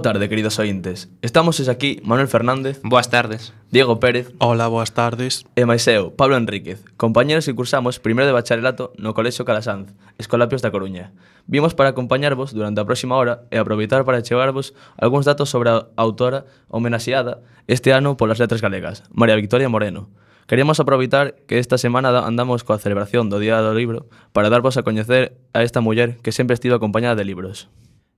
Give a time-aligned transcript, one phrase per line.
[0.00, 1.12] Boa tarde, queridos ointes.
[1.20, 2.80] Estamos hoxe aquí Manuel Fernández.
[2.82, 3.52] Boas tardes.
[3.68, 4.32] Diego Pérez.
[4.38, 5.44] Hola, boas tardes.
[5.60, 10.64] E máis eu, Pablo Enríquez, compañeros que cursamos primeiro de bacharelato no Colexio Calasanz, Escolapios
[10.64, 11.12] da Coruña.
[11.44, 15.84] Vimos para acompañarvos durante a próxima hora e aproveitar para chevarvos algúns datos sobre a
[16.00, 20.08] autora homenaxeada este ano polas letras galegas, María Victoria Moreno.
[20.48, 24.82] Queríamos aproveitar que esta semana andamos coa celebración do Día do Libro para darvos a
[24.82, 27.68] coñecer a esta muller que sempre estivo acompañada de libros.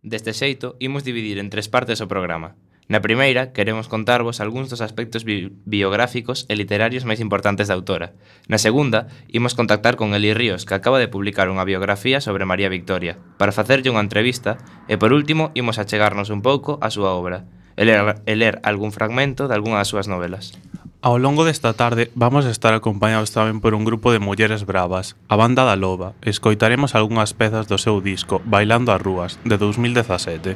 [0.03, 2.59] Deste xeito, imos dividir en tres partes o programa.
[2.91, 8.11] Na primeira, queremos contarvos algúns dos aspectos bi biográficos e literarios máis importantes da autora.
[8.51, 12.67] Na segunda, imos contactar con Eli Ríos, que acaba de publicar unha biografía sobre María
[12.67, 14.59] Victoria, para facerlle unha entrevista,
[14.91, 17.47] e por último, imos achegarnos un pouco á súa obra,
[17.79, 20.59] e ler, e ler algún fragmento de algunha das súas novelas.
[21.03, 25.35] Ao longo desta tarde vamos estar acompañados tamén por un grupo de mulleres bravas, a
[25.35, 26.15] banda da Loba.
[26.23, 30.55] Escoitaremos algunhas pezas do seu disco Bailando as Rúas, de 2017.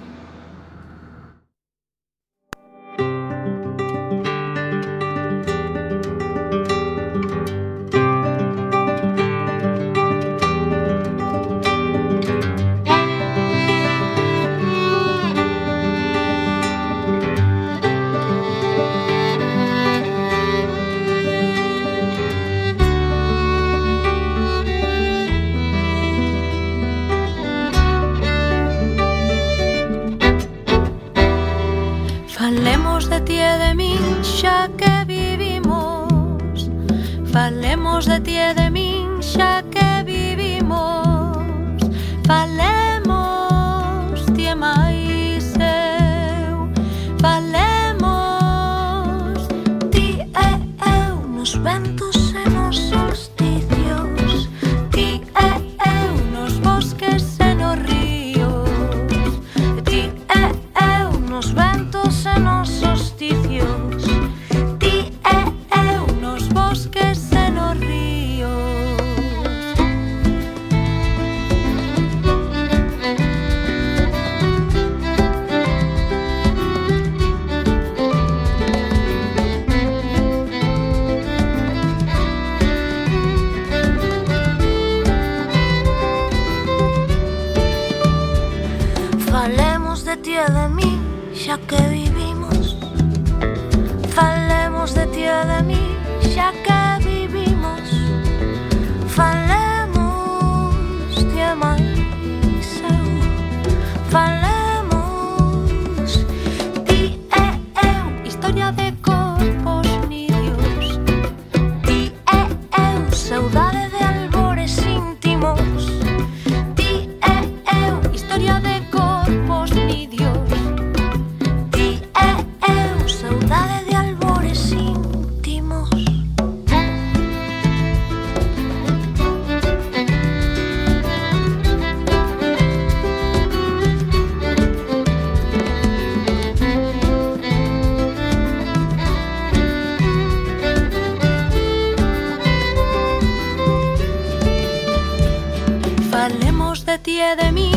[147.36, 147.75] de mí.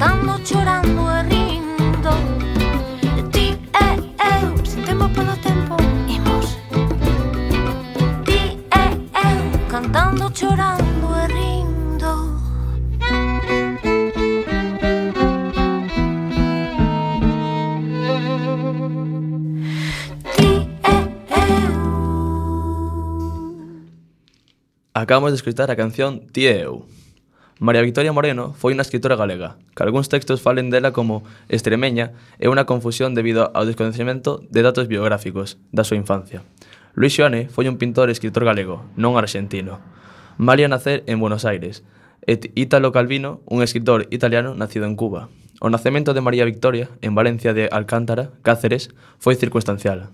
[0.00, 2.12] cantando, chorando e rindo
[3.30, 3.86] ti e
[4.40, 5.76] eu, sin tempo polo tempo,
[6.08, 6.56] imos
[8.24, 8.40] Ti
[8.72, 12.12] e eu, cantando, chorando e rindo.
[20.34, 20.50] Ti
[20.82, 20.96] e
[21.28, 21.50] eu
[24.94, 26.99] Acabamos de escutar a canción Ti e eu.
[27.60, 32.48] María Victoria Moreno foi unha escritora galega, que algúns textos falen dela como extremeña e
[32.48, 36.40] unha confusión debido ao desconhecimento de datos biográficos da súa infancia.
[36.96, 39.76] Luis Xoane foi un pintor e escritor galego, non argentino.
[40.40, 41.84] Malia nacer en Buenos Aires,
[42.24, 45.28] e Ítalo Calvino, un escritor italiano nacido en Cuba.
[45.60, 48.88] O nacemento de María Victoria, en Valencia de Alcántara, Cáceres,
[49.20, 50.08] foi circunstancial.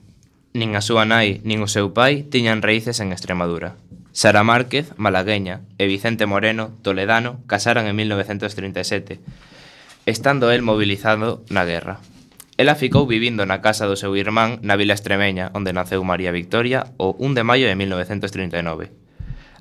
[0.50, 3.78] Nin a súa nai, nin o seu pai tiñan raíces en Extremadura.
[4.16, 9.20] Sara Márquez, malagueña, e Vicente Moreno, toledano, casaran en 1937,
[10.06, 12.00] estando el mobilizado na guerra.
[12.56, 16.88] Ela ficou vivindo na casa do seu irmán na vila extremeña, onde naceu María Victoria
[16.96, 18.88] o 1 de maio de 1939.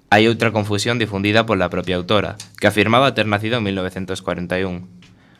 [0.07, 4.87] Hai outra confusión difundida pola propia autora, que afirmaba ter nacido en 1941,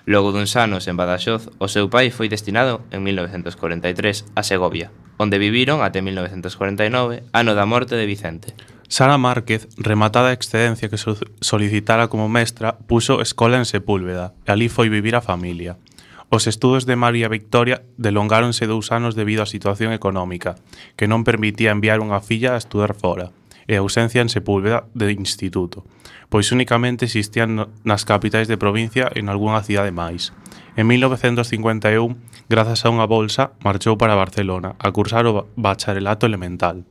[0.04, 5.40] Logo duns anos en Badaxoz, o seu pai foi destinado en 1943 a Segovia, onde
[5.40, 8.75] viviron até 1949, ano da morte de Vicente.
[8.88, 11.02] Sara Márquez, rematada a excedencia que
[11.42, 15.82] solicitara como mestra, puso escola en Sepúlveda, e ali foi vivir a familia.
[16.30, 20.58] Os estudos de María Victoria delongáronse dous anos debido á situación económica,
[20.94, 23.34] que non permitía enviar unha filla a estudar fora,
[23.66, 25.82] e a ausencia en Sepúlveda de instituto,
[26.30, 30.30] pois únicamente existían nas capitais de provincia en algunha cidade máis.
[30.78, 32.14] En 1951,
[32.46, 36.86] grazas a unha bolsa, marchou para Barcelona a cursar o bacharelato elemental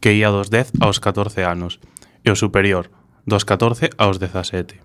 [0.00, 1.80] que ía dos 10 aos 14 anos,
[2.24, 2.90] e o superior,
[3.24, 4.80] dos 14 aos 17.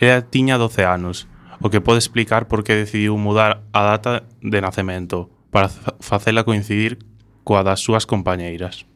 [0.00, 1.28] Ela tiña 12 anos,
[1.60, 5.70] o que pode explicar por que decidiu mudar a data de nacemento, para
[6.00, 6.98] facela coincidir
[7.46, 8.88] coa das súas compañeiras.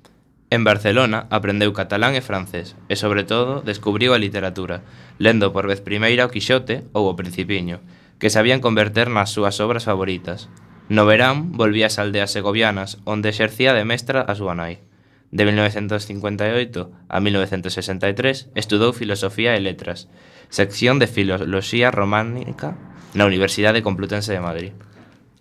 [0.50, 4.80] En Barcelona aprendeu catalán e francés, e sobre todo descubriu a literatura,
[5.20, 7.84] lendo por vez primeira o Quixote ou o Principiño,
[8.16, 10.48] que sabían converter nas súas obras favoritas.
[10.88, 14.80] No verán volvía ás aldeas segovianas, onde exercía de mestra a súa nai.
[15.30, 20.08] De 1958 a 1963 estudou Filosofía e Letras,
[20.48, 22.80] sección de Filoloxía Románica
[23.12, 24.72] na Universidade Complutense de Madrid.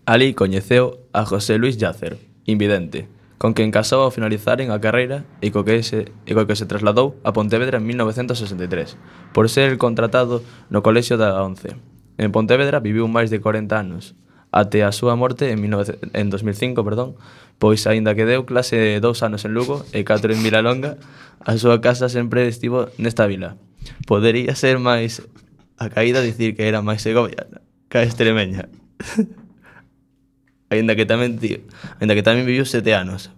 [0.03, 3.07] Ali coñeceu a José Luis Yácer, invidente,
[3.39, 6.67] con quen casou ao finalizaren a carreira e co que se, e co que se
[6.67, 8.99] trasladou a Pontevedra en 1963,
[9.31, 11.79] por ser contratado no Colexio da Once.
[12.19, 14.19] En Pontevedra viviu máis de 40 anos,
[14.51, 17.19] até a súa morte en, 19, en 2005, perdón,
[17.57, 21.01] pois aínda que deu clase dous anos en Lugo e catro en Vilalonga,
[21.41, 23.57] a súa casa sempre estivo nesta vila.
[24.05, 25.25] Podería ser máis
[25.77, 28.69] a caída dicir que era máis segoviana que a extremeña.
[30.69, 31.63] aínda que tamén tío,
[31.97, 33.31] aínda que tamén viviu sete anos.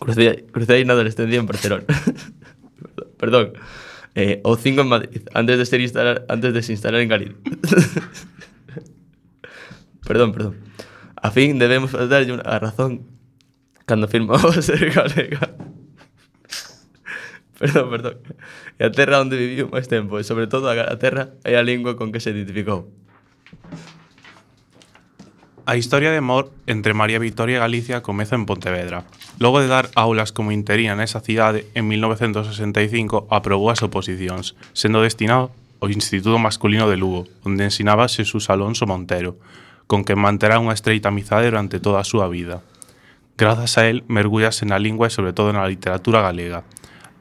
[0.00, 1.84] Crucei, crucei na adolescencia en Barcelona.
[3.20, 3.52] Perdón.
[4.16, 7.36] Eh, o cinco en Madrid, antes de, ser instalar, antes de se instalar en Galicia.
[10.06, 10.56] perdón, perdón.
[11.14, 13.06] A fin debemos darlle unha razón
[13.90, 15.50] cando firmou ser galega.
[17.58, 18.16] perdón, perdón.
[18.78, 21.98] E a terra onde viviu máis tempo e sobre todo a terra é a lingua
[21.98, 22.86] con que se identificou.
[25.66, 29.04] A historia de amor entre María Victoria e Galicia comeza en Pontevedra.
[29.42, 35.50] Logo de dar aulas como interina nesa cidade, en 1965 aprobou as oposicións, sendo destinado
[35.82, 39.36] ao Instituto Masculino de Lugo, onde ensinaba Xesús Alonso Montero,
[39.90, 42.62] con quen manterá unha estreita amizade durante toda a súa vida.
[43.40, 46.60] Grazas a el mergullase na lingua e sobre todo na literatura galega.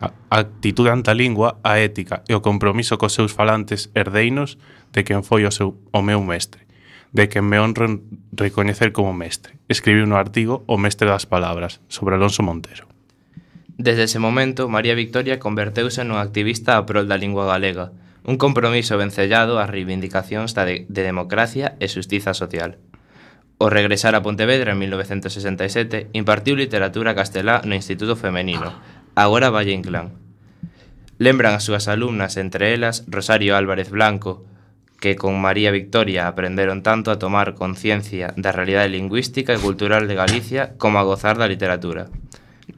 [0.04, 0.12] A
[0.44, 4.60] actitude ante a lingua, a ética e o compromiso cos seus falantes herdeinos
[4.92, 6.68] de quen foi o, seu, o meu mestre,
[7.16, 8.04] de quen me honro
[8.36, 9.56] recoñecer como mestre.
[9.72, 12.92] Escribiu no artigo O mestre das palabras, sobre Alonso Montero.
[13.80, 17.96] Desde ese momento, María Victoria converteuse nun activista a prol da lingua galega,
[18.28, 22.76] un compromiso vencellado ás reivindicacións da de, de democracia e xustiza social.
[23.60, 28.72] Ao regresar a Pontevedra en 1967, impartiu literatura castelá no Instituto Femenino,
[29.20, 30.16] agora Valle Inclán.
[31.20, 34.48] Lembran as súas alumnas, entre elas, Rosario Álvarez Blanco,
[35.04, 40.16] que con María Victoria aprenderon tanto a tomar conciencia da realidade lingüística e cultural de
[40.16, 42.08] Galicia como a gozar da literatura.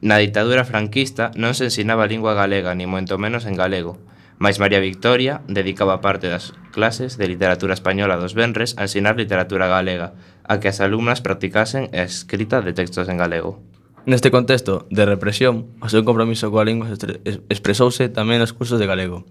[0.02, 4.02] Na ditadura franquista non se ensinaba a lingua galega, ni moito menos en galego,
[4.42, 9.70] mais María Victoria dedicaba parte das clases de literatura española dos venres a ensinar literatura
[9.70, 13.62] galega, a que as alumnas practicasen a escrita de textos en galego.
[14.02, 16.90] Neste contexto de represión, o seu compromiso coa lingua
[17.46, 19.22] expresouse tamén nos cursos de galego,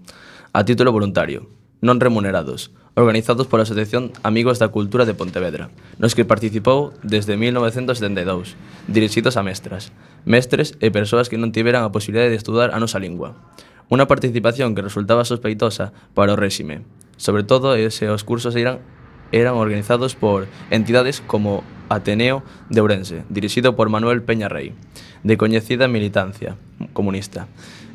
[0.56, 1.52] a título voluntario,
[1.84, 5.68] non remunerados, organizados pola Asociación Amigos da Cultura de Pontevedra,
[6.00, 8.56] nos que participou desde 1972,
[8.88, 9.92] dirixidos a mestras,
[10.24, 13.36] mestres e persoas que non tiveran a posibilidade de estudar a nosa lingua.
[13.92, 16.86] Unha participación que resultaba sospeitosa para o réxime,
[17.20, 18.80] sobre todo se os cursos eran
[19.32, 24.72] eran organizados por entidades como Ateneo de Ourense, dirixido por Manuel Peña Rey,
[25.24, 26.56] de coñecida militancia
[26.92, 27.48] comunista,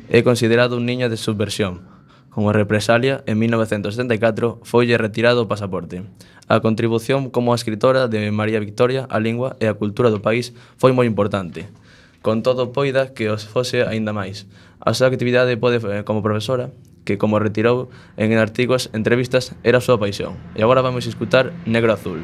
[0.08, 1.84] É considerado un niño de subversión.
[2.32, 6.00] Como represalia, en 1974 folle retirado o pasaporte.
[6.48, 10.96] A contribución como escritora de María Victoria á lingua e á cultura do país foi
[10.96, 11.68] moi importante.
[12.24, 14.48] Con todo, poida que os fose aínda máis.
[14.80, 16.72] A súa actividade pode, eh, como profesora
[17.08, 17.88] que, como retirou
[18.20, 20.36] en artigos entrevistas, era a súa paixón.
[20.52, 22.20] E agora vamos escutar Negro Azul.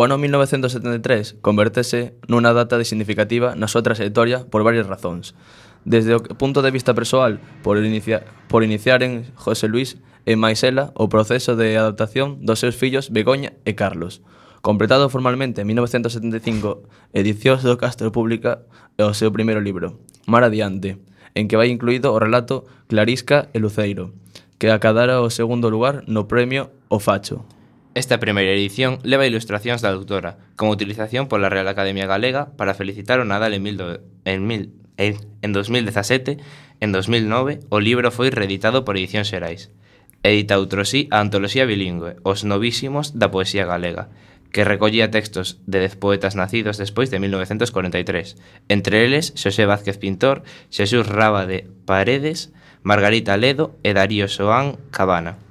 [0.00, 5.36] O ano 1973 convertese nunha data de significativa na súa trayectoria por varias razóns.
[5.84, 10.88] Desde o punto de vista persoal, por, inicia, por iniciar en José Luis e Maisela
[10.96, 14.24] o proceso de adaptación dos seus fillos Begoña e Carlos.
[14.64, 16.80] Completado formalmente en 1975,
[17.12, 18.64] Edicións do Castro publica
[18.96, 20.96] o seu primeiro libro, Mar Adiante,
[21.36, 24.16] en que vai incluído o relato Clarisca e Luceiro,
[24.56, 27.44] que acadara o segundo lugar no premio O Facho,
[27.92, 33.18] Esta primeira edición leva ilustracións da autora, como utilización pola Real Academia Galega para felicitar
[33.18, 36.38] o Nadal en, mil do, en, mil, en, en 2017,
[36.78, 39.74] en 2009 o libro foi reeditado por Edicións Xerais.
[40.22, 44.06] Edita outro sí a antoloxía bilingüe, Os novísimos da poesía galega,
[44.54, 48.38] que recollía textos de dez poetas nacidos despois de 1943,
[48.70, 52.54] entre eles Xosé Vázquez Pintor, Xesús Raba de Paredes,
[52.86, 55.49] Margarita Ledo e Darío Soán Cabana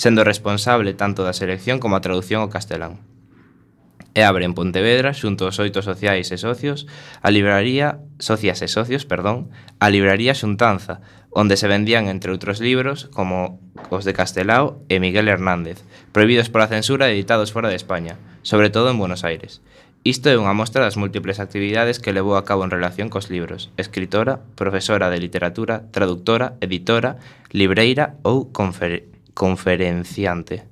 [0.00, 3.04] sendo responsable tanto da selección como a traducción ao castelán.
[4.16, 6.88] E abre en Pontevedra, xunto aos oito sociais e socios,
[7.20, 11.04] a libraría, socias e socios, perdón, a libraría Xuntanza,
[11.36, 13.60] onde se vendían, entre outros libros, como
[13.92, 15.84] os de Castelao e Miguel Hernández,
[16.16, 19.60] prohibidos pola censura e editados fora de España, sobre todo en Buenos Aires.
[20.00, 23.68] Isto é unha mostra das múltiples actividades que levou a cabo en relación cos libros,
[23.76, 27.20] escritora, profesora de literatura, traductora, editora,
[27.52, 30.70] libreira ou confer conferenciante.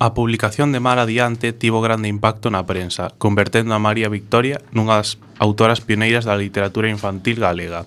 [0.00, 4.96] A publicación de Mar Adiante tivo grande impacto na prensa, convertendo a María Victoria nunha
[4.96, 7.84] das autoras pioneiras da literatura infantil galega.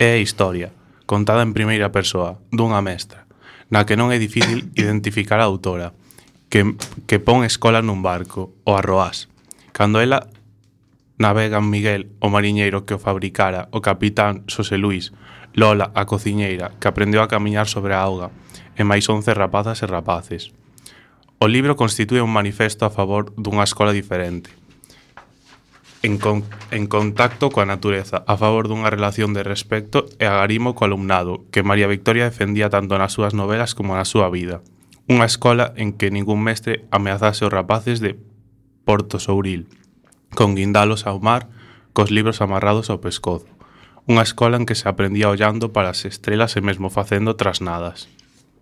[0.00, 0.72] É a historia,
[1.04, 3.28] contada en primeira persoa, dunha mestra,
[3.68, 5.92] na que non é difícil identificar a autora,
[6.48, 6.64] que,
[7.04, 9.28] que pon escola nun barco, o Arroás.
[9.76, 10.32] Cando ela
[11.20, 15.12] navegan Miguel, o mariñeiro que o fabricara, o capitán Xosé Luis,
[15.52, 18.32] Lola, a cociñeira, que aprendeu a camiñar sobre a auga,
[18.76, 20.52] e máis 11 rapazas e rapaces.
[21.40, 24.52] O libro constitúe un manifesto a favor dunha escola diferente,
[26.02, 30.88] en, con, en contacto coa natureza, a favor dunha relación de respecto e agarimo co
[30.88, 34.64] alumnado, que María Victoria defendía tanto nas súas novelas como na súa vida.
[35.10, 38.16] Unha escola en que ningún mestre ameazase os rapaces de
[38.88, 39.68] Porto Souril,
[40.32, 41.52] con guindalos ao mar,
[41.92, 43.50] cos libros amarrados ao pescozo.
[44.08, 48.08] Unha escola en que se aprendía ollando para as estrelas e mesmo facendo trasnadas.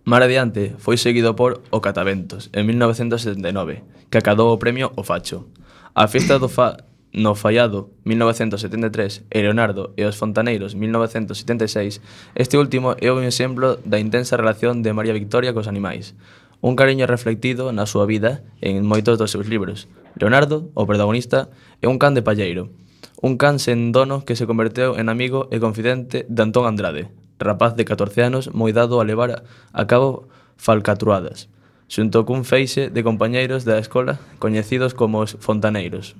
[0.09, 5.45] Mar adiante foi seguido por O Cataventos en 1979, que acadou o premio O Facho.
[5.93, 6.81] A festa do fa
[7.13, 12.01] no Fallado 1973 e Leonardo e os Fontaneiros 1976,
[12.33, 16.17] este último é un exemplo da intensa relación de María Victoria cos animais.
[16.57, 19.85] Un cariño reflectido na súa vida en moitos dos seus libros.
[20.17, 22.73] Leonardo, o protagonista, é un can de palleiro,
[23.21, 27.73] un can sen dono que se converteu en amigo e confidente de Antón Andrade, rapaz
[27.73, 30.27] de 14 anos moi dado a levar a cabo
[30.59, 31.47] falcatruadas,
[31.87, 36.13] xunto cun feixe de compañeiros da escola coñecidos como os fontaneiros.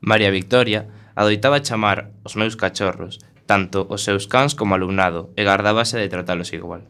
[0.00, 6.00] María Victoria adoitaba chamar os meus cachorros, tanto os seus cans como alumnado, e gardábase
[6.00, 6.88] de tratalos igual.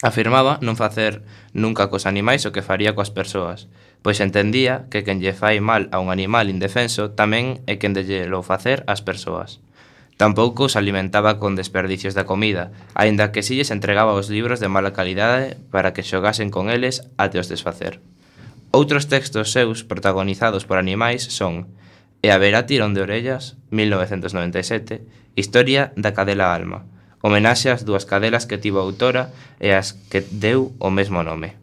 [0.00, 1.20] Afirmaba non facer
[1.52, 3.68] nunca cos animais o que faría coas persoas,
[4.00, 8.08] pois entendía que quen lle fai mal a un animal indefenso tamén é quen de
[8.08, 9.60] lle lo facer ás persoas.
[10.20, 14.68] Tampouco os alimentaba con desperdicios da comida, aínda que si lles entregaba os libros de
[14.68, 18.04] mala calidade para que xogasen con eles até os desfacer.
[18.68, 21.72] Outros textos seus protagonizados por animais son
[22.20, 25.00] E haberá tirón de orellas, 1997,
[25.40, 26.84] Historia da cadela alma,
[27.24, 31.56] homenaxe ás dúas cadelas que tivo a autora e ás que deu o mesmo nome.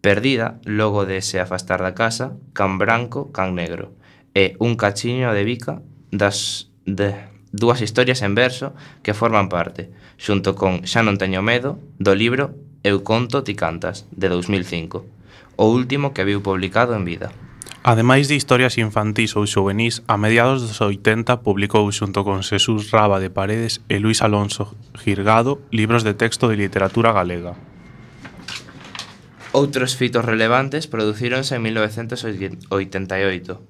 [0.00, 3.92] Perdida, logo de se afastar da casa, Can branco, can negro,
[4.32, 10.54] e Un cachiño de bica das de dúas historias en verso que forman parte, xunto
[10.54, 15.04] con Xa non teño medo, do libro Eu conto ti cantas, de 2005,
[15.60, 17.28] o último que viu publicado en vida.
[17.82, 23.20] Ademais de historias infantís ou xuvenís, a mediados dos 80 publicou xunto con Xesús Raba
[23.20, 27.56] de Paredes e Luis Alonso Girgado libros de texto de literatura galega.
[29.56, 32.70] Outros fitos relevantes producíronse en 1988.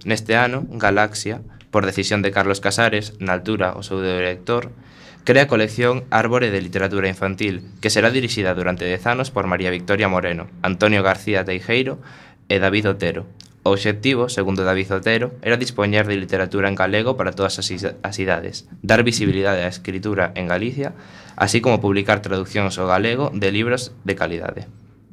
[0.04, 1.40] Neste ano, Galaxia
[1.70, 4.74] por decisión de Carlos Casares, na altura o seu director,
[5.24, 9.70] crea a colección Árbore de Literatura Infantil, que será dirixida durante 10 anos por María
[9.70, 12.00] Victoria Moreno, Antonio García Teijeiro
[12.48, 13.26] e David Otero.
[13.62, 18.64] O obxectivo, segundo David Otero, era dispoñer de literatura en galego para todas as idades,
[18.80, 20.96] dar visibilidade á escritura en Galicia,
[21.36, 24.64] así como publicar traduccións ao galego de libros de calidade.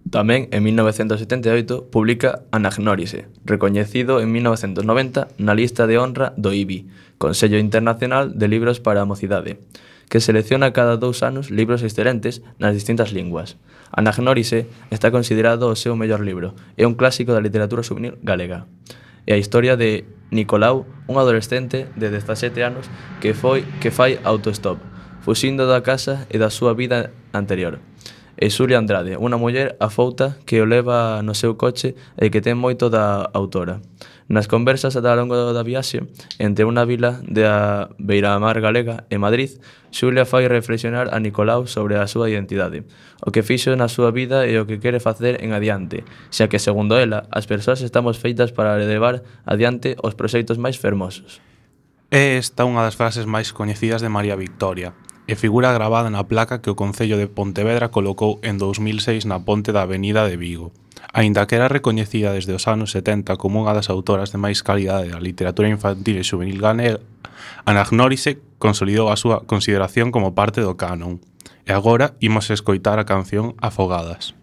[0.07, 6.87] Tamén, en 1978, publica Anagnórise, recoñecido en 1990 na lista de honra do IBI,
[7.19, 9.59] Consello Internacional de Libros para a Mocidade,
[10.07, 13.59] que selecciona cada dous anos libros excelentes nas distintas linguas.
[13.91, 18.63] Anagnórise está considerado o seu mellor libro, é un clásico da literatura juvenil galega.
[19.27, 22.87] É a historia de Nicolau, un adolescente de 17 anos
[23.19, 24.79] que foi que fai autostop,
[25.19, 27.83] fuxindo da casa e da súa vida anterior
[28.37, 32.53] e Xulia Andrade, unha muller afouta que o leva no seu coche e que ten
[32.53, 33.81] moito da autora.
[34.29, 36.05] Nas conversas ata ao longo da viaxe,
[36.37, 39.57] entre unha vila da Beiramar Galega e Madrid,
[39.89, 42.85] Xulia fai reflexionar a Nicolau sobre a súa identidade,
[43.25, 46.61] o que fixo na súa vida e o que quere facer en adiante, xa que,
[46.61, 51.41] segundo ela, as persoas estamos feitas para levar adiante os proxectos máis fermosos.
[52.13, 54.95] É esta unha das frases máis coñecidas de María Victoria,
[55.27, 59.75] e figura gravada na placa que o Concello de Pontevedra colocou en 2006 na ponte
[59.75, 60.71] da Avenida de Vigo.
[61.11, 65.11] Aínda que era recoñecida desde os anos 70 como unha das autoras de máis calidade
[65.11, 67.03] da literatura infantil e juvenil galega,
[67.67, 71.19] Anagnórise consolidou a súa consideración como parte do canon.
[71.67, 74.36] E agora imos escoitar a canción Afogadas.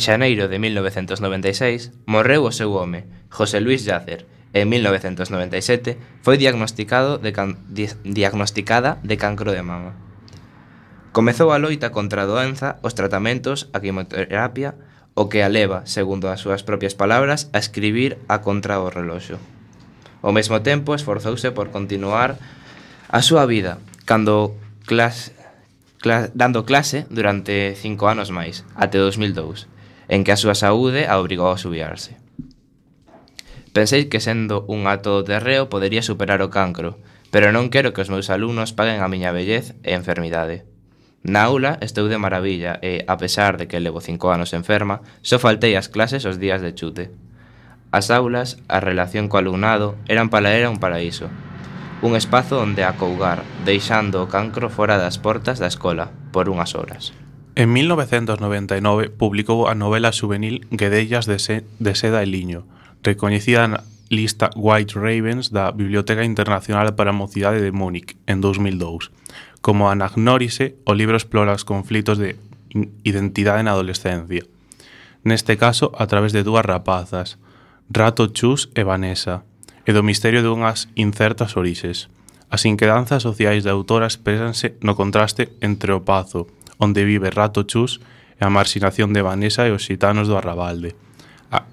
[0.00, 7.30] xaneiro de 1996 morreu o seu home, José Luis Yacer, en 1997 foi diagnosticado de
[7.32, 7.56] can...
[7.70, 7.86] Di...
[8.02, 9.94] diagnosticada de cancro de mama.
[11.12, 14.74] Comezou a loita contra a doenza, os tratamentos, a quimioterapia,
[15.14, 19.38] o que a leva, segundo as súas propias palabras, a escribir a contra o reloxo.
[20.22, 22.38] Ao mesmo tempo, esforzouse por continuar
[23.10, 24.54] a súa vida, cando
[24.86, 25.34] clas...
[25.98, 26.30] Clas...
[26.34, 29.66] dando clase durante cinco anos máis, até 2002,
[30.10, 32.18] en que a súa saúde a obrigou a subiarse.
[33.70, 36.98] Pensei que sendo un ato de terreo podería superar o cancro,
[37.30, 40.66] pero non quero que os meus alumnos paguen a miña vellez e enfermidade.
[41.22, 45.38] Na aula estou de maravilla e, a pesar de que levo cinco anos enferma, só
[45.38, 47.14] faltei ás clases os días de chute.
[47.94, 51.30] As aulas, a relación co alumnado, eran para era un paraíso.
[52.02, 57.14] Un espazo onde acougar, deixando o cancro fora das portas da escola, por unhas horas.
[57.60, 62.64] En 1999 publicou a novela juvenil Guedellas de, se, de Seda e Liño,
[63.04, 69.12] recoñecida na lista White Ravens da Biblioteca Internacional para a Mocidade de Múnich en 2002.
[69.60, 72.40] Como anagnórise, o libro explora os conflitos de
[73.04, 74.48] identidade na adolescencia.
[75.20, 77.36] Neste caso, a través de dúas rapazas,
[77.92, 79.44] Rato Chus e Vanessa,
[79.84, 82.08] e do misterio dunhas incertas orixes.
[82.48, 86.48] As inquedanzas sociais da autora expresanse no contraste entre o pazo,
[86.80, 88.00] onde vive Rato Chus
[88.40, 90.96] e a marxinación de Vanessa e os xitanos do Arrabalde,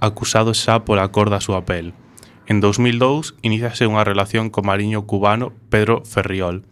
[0.03, 1.95] acusados xa pola cor da súa pel.
[2.45, 6.67] En 2002, iníciase unha relación co mariño cubano Pedro Ferriol,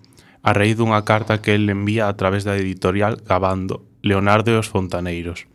[0.46, 4.70] a raíz dunha carta que el envía a través da editorial Gabando, Leonardo e os
[4.70, 5.50] Fontaneiros.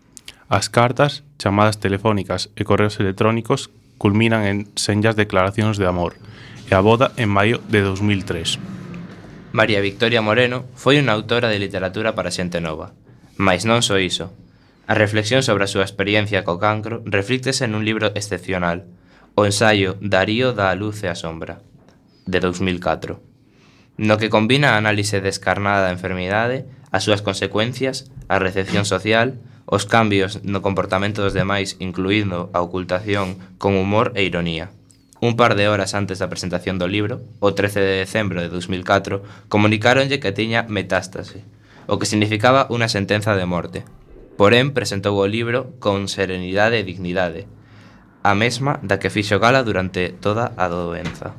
[0.51, 3.71] As cartas, chamadas telefónicas e correos electrónicos
[4.03, 6.19] culminan en senllas declaracións de amor
[6.67, 8.80] e a boda en maio de 2003.
[9.53, 12.95] María Victoria Moreno foi unha autora de literatura para xente nova.
[13.35, 14.31] Mais non só iso.
[14.87, 18.87] A reflexión sobre a súa experiencia co cancro reflíctese nun libro excepcional,
[19.35, 21.59] o ensaio Darío da luz e a sombra,
[22.31, 23.19] de 2004,
[23.99, 29.83] no que combina a análise descarnada da enfermidade, as súas consecuencias, a recepción social, os
[29.83, 34.71] cambios no comportamento dos demais, incluindo a ocultación, con humor e ironía
[35.21, 39.21] un par de horas antes da presentación do libro, o 13 de decembro de 2004,
[39.53, 41.45] comunicáronlle que tiña metástase,
[41.85, 43.85] o que significaba unha sentenza de morte.
[44.41, 47.45] Porén, presentou o libro con serenidade e dignidade,
[48.25, 51.37] a mesma da que fixo gala durante toda a doenza.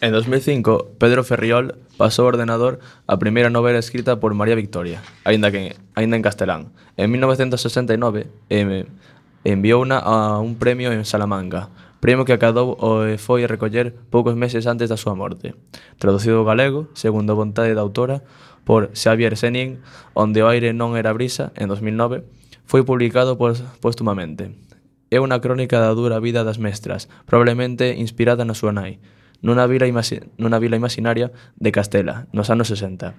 [0.00, 5.52] En 2005, Pedro Ferriol pasou ao ordenador a primeira novela escrita por María Victoria, aínda
[5.52, 6.72] que aínda en castelán.
[6.96, 8.86] En 1969 eh,
[9.44, 11.68] enviou a un premio en Salamanca,
[12.00, 15.52] premio que acadou o e foi recoller poucos meses antes da súa morte.
[16.00, 18.24] Traducido ao galego, segundo a vontade da autora,
[18.64, 19.84] por Xavier Senin,
[20.16, 22.24] onde o aire non era brisa, en 2009,
[22.64, 23.36] foi publicado
[23.84, 24.56] póstumamente.
[25.10, 29.02] É unha crónica da dura vida das mestras, probablemente inspirada na súa nai,
[29.42, 29.90] nunha vila,
[30.38, 33.12] nunha vila imaginaria de Castela, nos anos 60.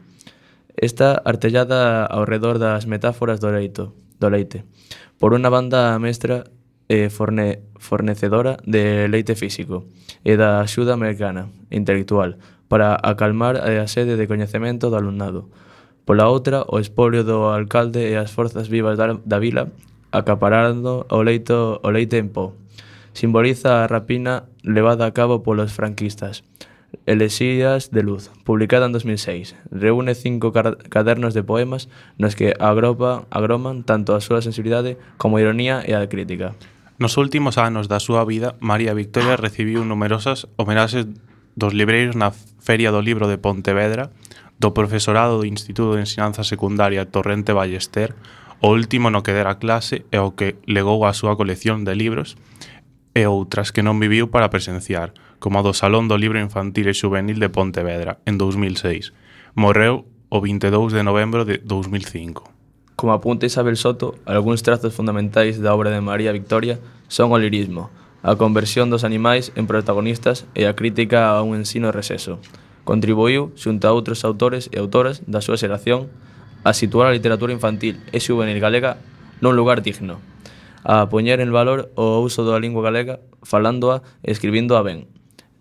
[0.79, 4.63] Está artellada ao redor das metáforas do leito, do leite.
[5.19, 6.47] Por unha banda, a mestra
[6.91, 9.87] e forne, fornecedora de leite físico
[10.27, 12.35] e da axuda americana intelectual
[12.67, 15.47] para acalmar a sede de coñecemento do alumnado.
[16.03, 19.71] Pola outra, o espolio do alcalde e as forzas vivas da, da vila
[20.11, 22.51] acaparando o, leito, o leite en pó.
[23.15, 26.43] Simboliza a rapina levada a cabo polos franquistas.
[27.05, 29.55] Elexías de Luz, publicada en 2006.
[29.71, 31.87] Reúne cinco cadernos de poemas
[32.19, 36.51] nos que agropa, agroman tanto a súa sensibilidade como a ironía e a crítica.
[37.01, 41.09] Nos últimos anos da súa vida, María Victoria recibiu numerosas homenaxes
[41.57, 44.13] dos libreiros na Feria do Libro de Pontevedra,
[44.61, 48.13] do profesorado do Instituto de Ensinanza Secundaria Torrente Ballester,
[48.61, 52.37] o último no que dera clase e o que legou a súa colección de libros,
[53.17, 56.93] e outras que non viviu para presenciar, como a do Salón do Libro Infantil e
[56.93, 59.09] Juvenil de Pontevedra, en 2006.
[59.57, 62.60] Morreu o 22 de novembro de 2005.
[63.01, 66.77] Como apunta Isabel Soto, algúns trazos fundamentais da obra de María Victoria
[67.09, 67.89] son o lirismo,
[68.21, 72.37] a conversión dos animais en protagonistas e a crítica a un ensino receso.
[72.85, 76.13] Contribuiu, xunto a outros autores e autoras da súa xeración,
[76.61, 79.01] a situar a literatura infantil e juvenil galega
[79.41, 80.21] nun lugar digno,
[80.85, 85.09] a poñer en valor o uso da lingua galega, falándoa e escribíndoa ben,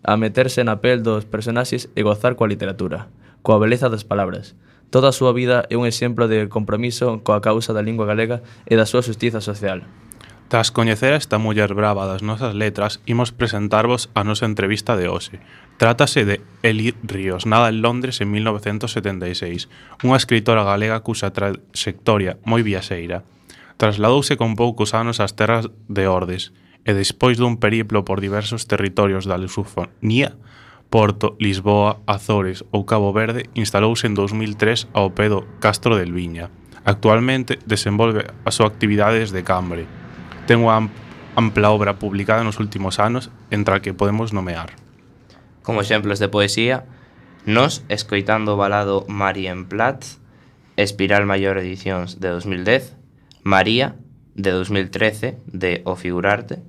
[0.04, 3.08] a meterse na pel dos personaxes e gozar coa literatura,
[3.40, 4.52] coa beleza das palabras,
[4.90, 8.74] Toda a súa vida é un exemplo de compromiso coa causa da lingua galega e
[8.74, 9.86] da súa justiza social.
[10.50, 15.38] Tras coñecer esta muller brava das nosas letras, imos presentarvos a nosa entrevista de hoxe.
[15.78, 19.70] Trátase de Eli Ríos, nada en Londres en 1976,
[20.02, 23.22] unha escritora galega cusa trayectoria moi viaxeira.
[23.78, 26.50] Trasladouse con poucos anos ás terras de Ordes,
[26.82, 30.34] e despois dun periplo por diversos territorios da lusofonía,
[30.90, 36.50] Porto, Lisboa, Azores ou Cabo Verde instalouse en 2003 ao pé do Castro del Viña.
[36.82, 39.86] Actualmente desenvolve a súa actividade desde Cambre.
[40.50, 40.90] Ten unha
[41.38, 44.74] ampla obra publicada nos últimos anos entre a que podemos nomear.
[45.62, 46.84] Como exemplos de poesía,
[47.46, 50.20] Nos, escoitando o balado Marien Platz,
[50.76, 52.96] Espiral Maior Edicións de 2010,
[53.46, 53.96] María,
[54.36, 56.60] de 2013, de O Figurarte,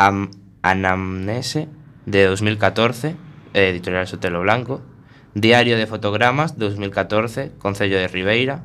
[0.00, 1.68] Am Anamnese,
[2.08, 3.16] de 2014,
[3.52, 4.80] eh, editorial Sotelo Blanco,
[5.34, 8.64] Diario de fotogramas 2014, Concello de Ribeira,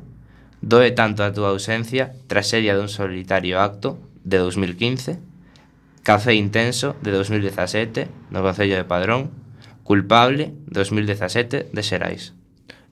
[0.64, 5.20] Doe tanto a túa ausencia, traxedia dun solitario acto de 2015,
[6.00, 9.28] Café intenso de 2017, no Concello de Padrón,
[9.84, 12.32] Culpable 2017 de Xerais.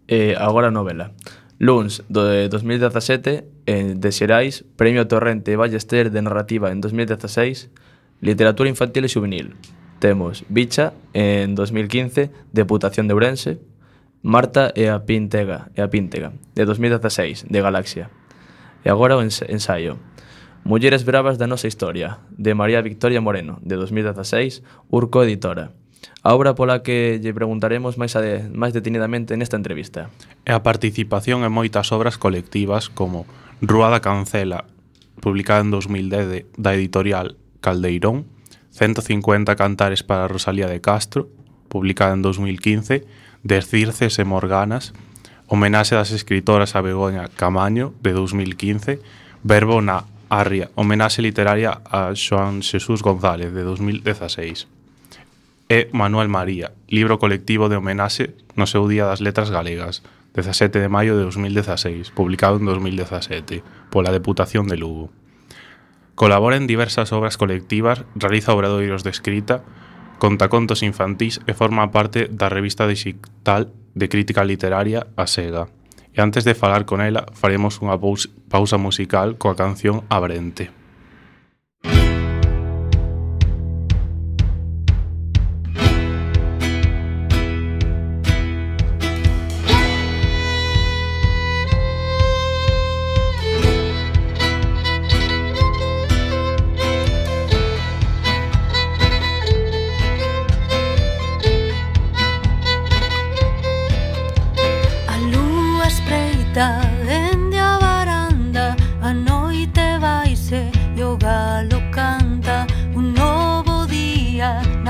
[0.04, 1.16] E agora a novela.
[1.56, 7.72] Luns do de 2017 en eh, de Xerais, Premio Torrente Ballester de Narrativa en 2016,
[8.20, 9.56] Literatura Infantil e Juvenil.
[10.02, 13.60] Temos Bicha en 2015, Deputación de Ourense,
[14.20, 18.10] Marta e a Pintega, e a Píntega, de 2016, de Galaxia.
[18.82, 20.02] E agora o ensaio.
[20.66, 25.70] Mulleres bravas da nosa historia, de María Victoria Moreno, de 2016, Urco Editora.
[26.26, 30.10] A obra pola que lle preguntaremos máis, ade, máis detenidamente nesta entrevista.
[30.42, 33.22] E a participación en moitas obras colectivas como
[33.62, 34.66] Rúa da Cancela,
[35.22, 38.31] publicada en 2010 de, da editorial Caldeirón,
[38.72, 41.28] 150 cantares para Rosalía de Castro,
[41.68, 43.04] publicada en 2015,
[43.42, 44.92] Descirces e Morganas,
[45.46, 49.00] homenaxe das escritoras a Begoña Camaño, de 2015,
[49.44, 54.68] Verbo na Arria, homenaxe literaria a Joan Xesús González, de 2016
[55.72, 60.04] e Manuel María, libro colectivo de homenaxe no seu Día das Letras Galegas,
[60.37, 65.08] 17 de maio de 2016, publicado en 2017, pola Deputación de Lugo.
[66.22, 69.64] Colabora en diversas obras colectivas, realiza obradoiros de escrita,
[70.20, 75.66] conta contos infantís e forma parte da revista digital de crítica literaria A Sega.
[76.14, 80.70] E antes de falar con ela, faremos unha pausa musical coa canción Abrente.
[81.82, 82.12] Música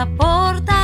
[0.02, 0.81] la porta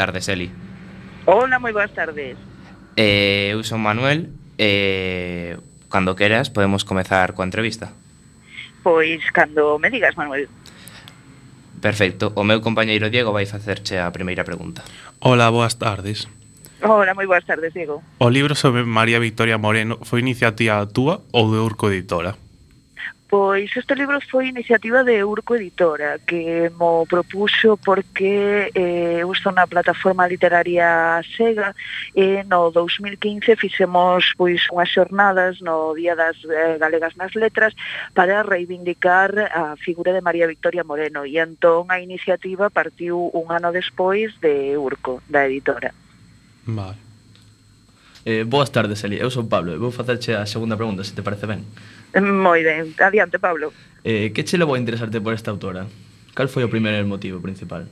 [0.00, 0.48] tardes, Eli.
[1.26, 2.40] Hola, moi boas tardes.
[2.96, 4.32] Eh, eu son Manuel.
[4.56, 5.60] Eh,
[5.92, 7.92] cando queras podemos comezar coa entrevista.
[8.80, 10.48] Pois cando me digas, Manuel.
[11.84, 12.32] Perfecto.
[12.32, 14.80] O meu compañeiro Diego vai facerche a primeira pregunta.
[15.20, 16.24] Hola, boas tardes.
[16.80, 18.00] Hola, moi boas tardes, Diego.
[18.16, 22.40] O libro sobre María Victoria Moreno foi iniciativa túa ou de Urco Editora?
[23.30, 29.54] Pois este libro foi iniciativa de Urco Editora, que mo propuxo porque eh, eu estou
[29.54, 31.70] na plataforma literaria Sega
[32.10, 37.70] e no 2015 fixemos pois unhas xornadas no Día das eh, Galegas nas Letras
[38.18, 43.70] para reivindicar a figura de María Victoria Moreno e entón a iniciativa partiu un ano
[43.70, 45.94] despois de Urco, da editora.
[46.66, 46.98] Vale.
[48.26, 49.22] Eh, boas tardes, Eli.
[49.22, 51.62] Eu son Pablo e vou facerche a segunda pregunta, se te parece ben.
[52.14, 53.72] Moi ben, adiante Pablo.
[54.02, 55.86] Eh, que che levou a interesarte por esta autora?
[56.34, 57.86] Cal foi o primeiro motivo principal?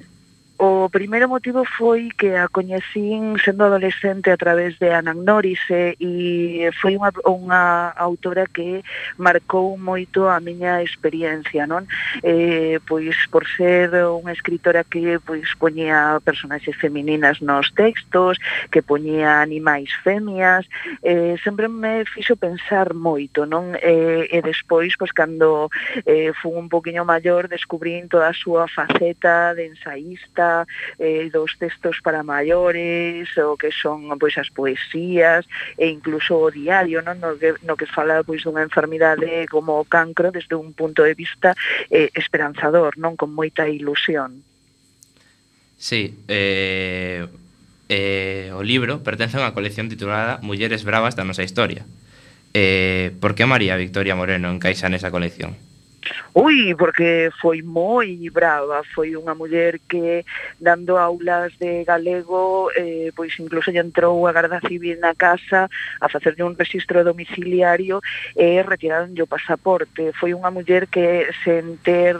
[0.60, 6.98] O primeiro motivo foi que a coñecín sendo adolescente a través de Anagnorise e foi
[6.98, 8.82] unha, unha autora que
[9.14, 11.86] marcou moito a miña experiencia, non?
[12.26, 18.42] Eh, pois por ser unha escritora que pois poñía personaxes femininas nos textos,
[18.74, 20.66] que poñía animais femias,
[21.06, 23.78] eh, sempre me fixo pensar moito, non?
[23.78, 25.70] Eh, e despois, pois cando
[26.02, 30.47] eh, fun un poquinho maior, descubrín toda a súa faceta de ensaísta,
[30.98, 35.44] eh, dos textos para maiores, o que son pois as poesías
[35.76, 37.18] e incluso o diario, non?
[37.20, 41.14] No que, no que fala pois dunha enfermidade como o cancro desde un punto de
[41.14, 41.52] vista
[41.92, 44.42] eh, esperanzador, non con moita ilusión.
[45.78, 47.26] Sí, eh,
[47.88, 51.86] eh, o libro pertence a unha colección titulada Mulleres Bravas da nosa historia.
[52.52, 55.54] Eh, por que María Victoria Moreno encaixa nesa colección?
[56.34, 60.22] Ui, porque foi moi brava, foi unha muller que
[60.60, 65.66] dando aulas de galego, eh, pois incluso lle entrou a Garda Civil na casa
[66.00, 67.98] a facerlle un registro domiciliario
[68.38, 70.14] e eh, retiraronlle o pasaporte.
[70.14, 72.14] Foi unha muller que sen ter,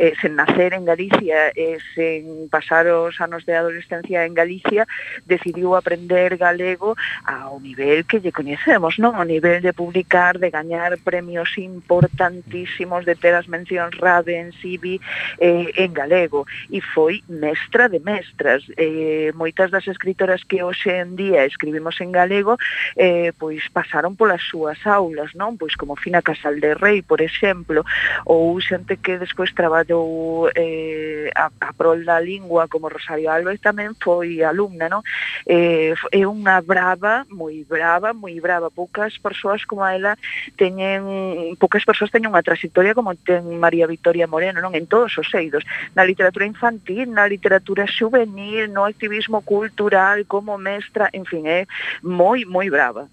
[0.00, 4.88] eh, sen nacer en Galicia, eh, sen pasar os anos de adolescencia en Galicia,
[5.28, 6.96] decidiu aprender galego
[7.28, 9.12] ao nivel que lle coñecemos, non?
[9.20, 13.94] Ao nivel de publicar, de gañar premios importantísimos, de ter as mencións
[14.26, 15.00] en Sibi
[15.38, 16.46] eh, en galego.
[16.70, 18.64] E foi mestra de mestras.
[18.76, 22.56] Eh, moitas das escritoras que hoxe en día escribimos en galego
[22.96, 25.56] eh, pois pasaron polas súas aulas non?
[25.56, 27.84] Pois como Fina Casal de Rei por exemplo
[28.24, 33.94] ou xente que despois traballou eh, a, a prol da lingua como Rosario Álvarez tamén
[33.98, 35.02] foi alumna non?
[35.46, 38.70] Eh, é unha brava moi brava, moi brava.
[38.70, 40.16] Poucas persoas como ela
[40.56, 44.74] teñen poucas persoas teñen unha trayectoria como ten María Victoria Moreno, non?
[44.74, 51.08] En todos os eidos, na literatura infantil, na literatura juvenil, no activismo cultural, como mestra,
[51.12, 51.64] en fin, é
[52.02, 53.06] moi, moi brava.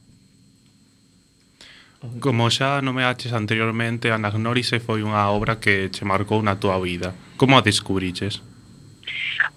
[2.19, 7.15] Como xa nomeaches anteriormente, Anagnórise foi unha obra que che marcou na túa vida.
[7.37, 8.43] Como a descubriches?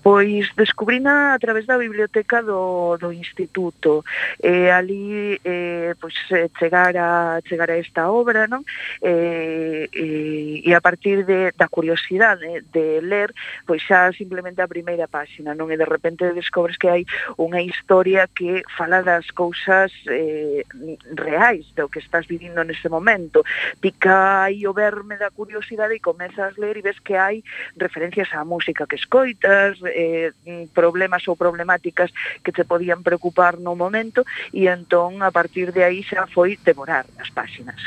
[0.08, 4.02] Pois descubrina a través da biblioteca do, do instituto.
[4.40, 6.14] E pois, eh, ali eh, pois,
[6.58, 8.64] chegar, a, chegar a esta obra non?
[9.02, 13.34] Eh, e, e a partir de, da curiosidade de ler
[13.66, 15.68] pois xa simplemente a primeira páxina non?
[15.68, 17.04] E de repente descobres que hai
[17.36, 20.64] unha historia que fala das cousas eh,
[21.20, 23.44] reais do que estás vivindo nese momento.
[23.76, 27.44] Pica aí o verme da curiosidade e comezas a ler e ves que hai
[27.76, 30.30] referencias á música que escoitas eh,
[30.70, 32.14] problemas ou problemáticas
[32.46, 34.22] que te podían preocupar no momento
[34.54, 37.82] e entón a partir de aí xa foi devorar as páxinas.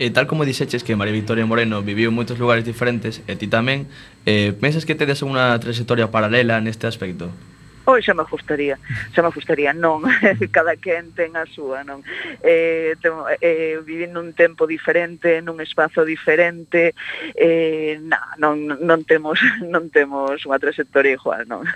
[0.00, 3.46] E tal como dixeches que María Victoria Moreno viviu en moitos lugares diferentes e ti
[3.46, 3.86] tamén,
[4.24, 7.28] eh, pensas que tedes unha trayectoria paralela neste aspecto?
[7.84, 8.78] Oi, xa me gustaría,
[9.10, 10.06] xa me gustaría, non,
[10.56, 12.06] cada quen ten a súa, non?
[12.38, 13.10] Eh, ten,
[13.42, 16.94] eh, vivindo un tempo diferente, nun espazo diferente,
[17.34, 19.42] eh, na, non, non temos
[19.74, 21.66] non temos unha trayectoria igual, non?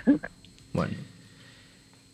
[0.71, 0.95] Bueno.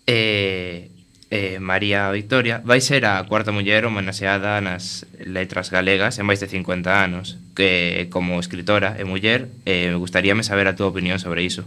[0.09, 0.89] Eh,
[1.29, 6.49] eh, María Victoria vai ser a cuarta muller homenaxeada nas letras galegas en máis de
[6.49, 11.45] 50 anos, que como escritora e muller, eh, me gustaríame saber a túa opinión sobre
[11.45, 11.61] iso.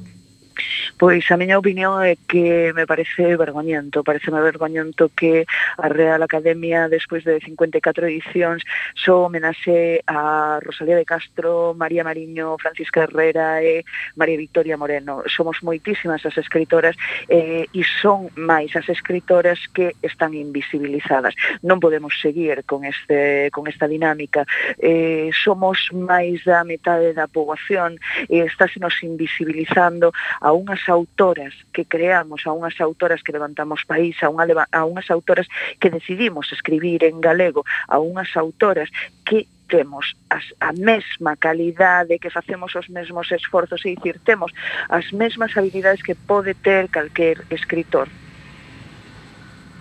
[0.96, 5.44] Pois a miña opinión é que me parece vergoñento, parece vergoñento que
[5.76, 8.64] a Real Academia despois de 54 edicións
[8.96, 13.84] só homenaxe a Rosalía de Castro, María Mariño, Francisca Herrera e
[14.16, 15.20] María Victoria Moreno.
[15.28, 16.96] Somos moitísimas as escritoras
[17.28, 21.36] eh, e son máis as escritoras que están invisibilizadas.
[21.60, 24.48] Non podemos seguir con este con esta dinámica.
[24.80, 28.00] Eh, somos máis da metade da poboación
[28.32, 34.16] e eh, estásenos invisibilizando a unhas autoras que creamos, a unhas autoras que levantamos país,
[34.22, 35.46] a, unha, a unhas autoras
[35.80, 38.90] que decidimos escribir en galego, a unhas autoras
[39.24, 44.52] que temos as, a mesma calidade, que facemos os mesmos esforzos, e dicir, temos
[44.88, 48.08] as mesmas habilidades que pode ter calquer escritor.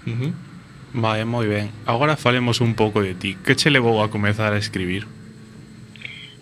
[0.06, 0.34] Uh -huh.
[0.96, 1.70] Vale, moi ben.
[1.86, 3.36] Agora falemos un pouco de ti.
[3.44, 5.04] Que che levou a comezar a escribir?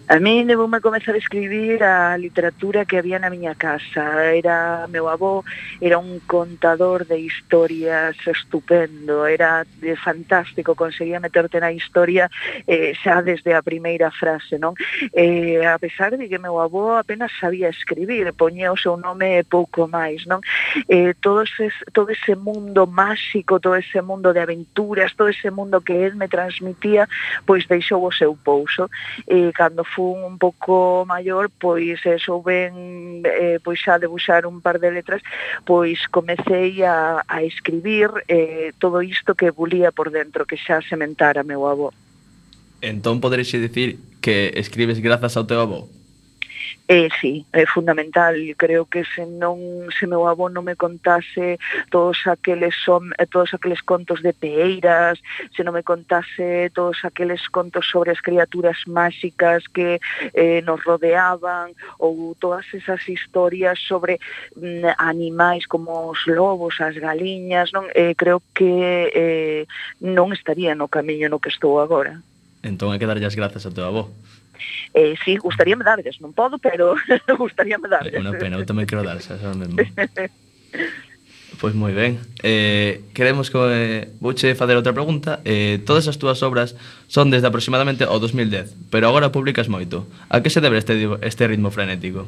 [0.05, 4.35] A mí levoume a comezar a escribir a literatura que había na miña casa.
[4.35, 5.47] Era meu avó,
[5.79, 12.29] era un contador de historias estupendo, era de fantástico, conseguía meterte na historia
[12.67, 14.75] eh, xa desde a primeira frase, non?
[15.15, 19.87] Eh, a pesar de que meu avó apenas sabía escribir, poñía o seu nome pouco
[19.87, 20.43] máis, non?
[20.91, 25.79] Eh, todo, ese, todo ese mundo máxico, todo ese mundo de aventuras, todo ese mundo
[25.79, 27.07] que él me transmitía,
[27.47, 28.91] pois deixou o seu pouso.
[29.25, 34.59] Eh, cando fui fun un pouco maior, pois eh, souben eh, pois xa debuxar un
[34.59, 35.23] par de letras,
[35.63, 41.47] pois comecei a, a escribir eh, todo isto que bulía por dentro, que xa sementara
[41.47, 41.95] meu avó.
[42.83, 45.87] Entón poderexe dicir que escribes grazas ao teu avó?
[46.89, 51.55] Eh, sí, é fundamental, creo que se non se meu avó non me contase
[51.87, 55.23] todos aqueles son, eh, todos aqueles contos de peeiras,
[55.55, 60.03] se non me contase todos aqueles contos sobre as criaturas máxicas que
[60.35, 61.71] eh, nos rodeaban
[62.03, 64.19] ou todas esas historias sobre
[64.59, 69.63] mm, animais como os lobos, as galiñas, non eh, creo que eh,
[70.03, 72.19] non estaría no camiño no que estou agora.
[72.59, 74.11] Entón hai que darlle as grazas a teu avó.
[74.93, 76.93] Eh, sí, gustaríame darlles, non podo, pero
[77.41, 78.21] gustaríame darlles.
[78.21, 79.77] Unha pena, eu tamén quero darse, xa mesmo.
[81.61, 82.19] Pois moi ben.
[82.41, 85.39] Eh, queremos que eh, vouche facer outra pregunta.
[85.45, 86.75] Eh, todas as túas obras
[87.07, 90.09] son desde aproximadamente o 2010, pero agora publicas moito.
[90.27, 92.27] A que se debe este, este ritmo frenético?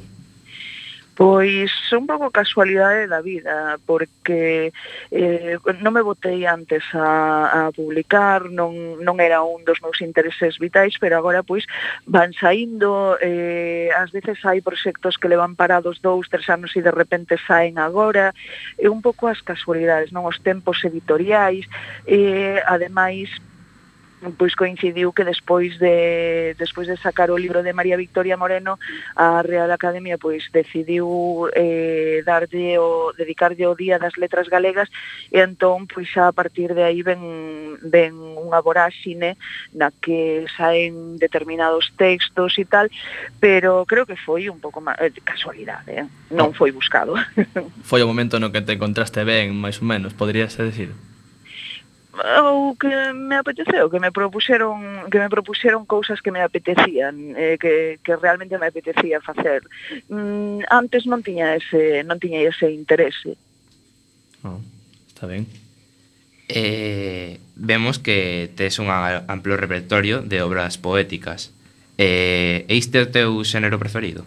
[1.16, 4.76] Pois un pouco casualidade da vida, porque
[5.16, 10.60] eh, non me botei antes a, a publicar, non, non era un dos meus intereses
[10.60, 11.64] vitais, pero agora pois
[12.04, 16.92] van saindo, eh, ás veces hai proxectos que levan parados dous, tres anos e de
[16.92, 18.36] repente saen agora,
[18.76, 20.28] é un pouco as casualidades, non?
[20.28, 21.64] Os tempos editoriais,
[22.04, 23.32] e eh, ademais
[24.34, 28.80] pois coincidiu que despois de despois de sacar o libro de María Victoria Moreno,
[29.16, 34.90] a Real Academia pois decidiu eh darlle o dedicarlle o Día das Letras Galegas
[35.30, 39.38] e entón pois xa a partir de aí ven ven unha voráxine
[39.76, 42.88] na que saen determinados textos e tal,
[43.40, 46.08] pero creo que foi un pouco máis eh, casualidade, eh?
[46.32, 46.58] non ah.
[46.58, 47.14] foi buscado.
[47.86, 50.90] Foi o momento no que te encontraste ben, máis ou menos, poderías decir
[52.46, 57.58] ou que me apeteceu, que me propuxeron que me propuxeron cousas que me apetecían, eh,
[57.60, 59.64] que, que realmente me apetecía facer.
[60.10, 63.36] Mm, antes non tiña ese non tiña ese interese.
[64.44, 64.62] Oh,
[65.08, 65.48] está ben.
[66.48, 71.52] Eh, vemos que tes un amplo repertorio de obras poéticas.
[71.98, 74.24] Eh, e este é o teu xénero preferido?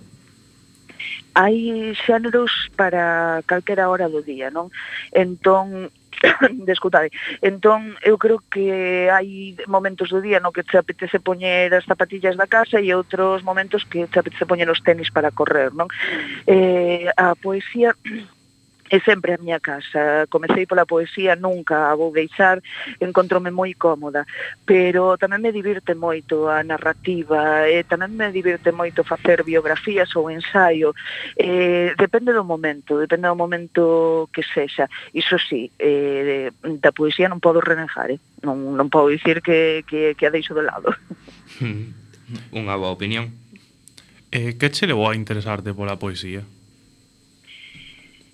[1.39, 4.75] hai xéneros para calquera hora do día, non?
[5.15, 5.87] Entón,
[6.69, 7.11] desculpade.
[7.43, 12.37] Entón, eu creo que hai momentos do día no que te apetece poñer as zapatillas
[12.37, 15.89] da casa e outros momentos que te apetece poñer os tenis para correr, non?
[16.47, 17.95] Eh, a poesía
[18.91, 20.27] é sempre a miña casa.
[20.29, 22.61] Comecei pola poesía, nunca a vou deixar,
[23.01, 24.25] encontrome moi cómoda,
[24.65, 30.33] pero tamén me divirte moito a narrativa, e tamén me divirte moito facer biografías ou
[30.33, 30.97] ensaio.
[31.37, 34.89] Eh, depende do momento, depende do momento que sexa.
[35.13, 38.21] Iso sí, eh, da poesía non podo renegar, eh?
[38.43, 40.95] non, non podo dicir que, que, que a deixo de lado.
[42.53, 43.33] Unha boa opinión.
[44.31, 46.45] Eh, que che levou a interesarte pola poesía?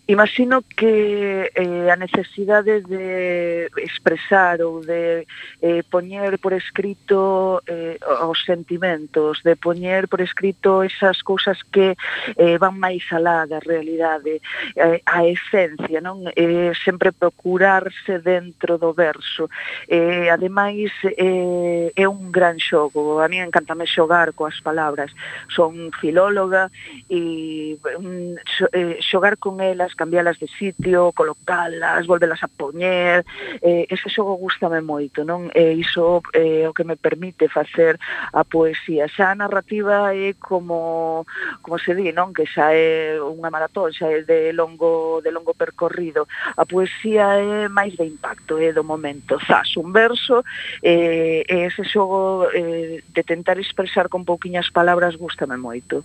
[0.06, 5.24] Imagino que eh, a necesidade de expresar ou de
[5.64, 11.96] eh, poñer por escrito eh, os sentimentos, de poñer por escrito esas cousas que
[12.36, 14.44] eh, van máis alá da realidade,
[14.76, 16.28] eh, a esencia, non?
[16.36, 19.48] Eh, sempre procurarse dentro do verso.
[19.88, 23.24] Eh, ademais, eh, é un gran xogo.
[23.24, 25.16] A mí encantame xogar coas palabras.
[25.48, 26.68] Son filóloga
[27.08, 28.36] e mm,
[28.68, 33.24] eh, xogar con elas cousas, cambialas de sitio, colocalas, volvelas a poñer,
[33.62, 35.50] eh, ese xogo gustame moito, non?
[35.54, 37.98] E iso é eh, o que me permite facer
[38.32, 39.08] a poesía.
[39.08, 41.24] Xa a narrativa é como,
[41.62, 42.34] como se di, non?
[42.34, 46.26] Que xa é unha maratón, xa é de longo, de longo percorrido.
[46.56, 49.38] A poesía é máis de impacto, é do momento.
[49.46, 50.44] Zas, un verso,
[50.82, 56.04] eh, e ese xogo eh, de tentar expresar con pouquiñas palabras gustame moito.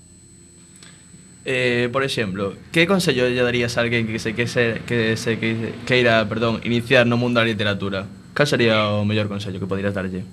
[1.46, 5.40] Eh, por exemplo, que consello lle darías a alguén que se que se, que se
[5.40, 8.06] que queira, perdón, iniciar no mundo da literatura?
[8.36, 10.28] Cal sería o mellor consello que poderías darlle?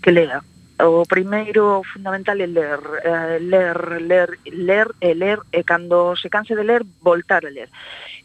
[0.00, 0.42] Que lea.
[0.82, 6.54] O primeiro fundamental é ler, eh, ler, ler, ler e ler, e cando se canse
[6.54, 7.70] de ler, voltar a ler